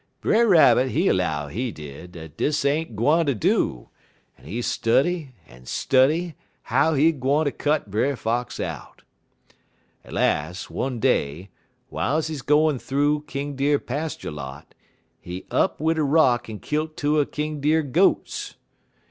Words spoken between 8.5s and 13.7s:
out. "Las', one day, w'iles he gwine thoo King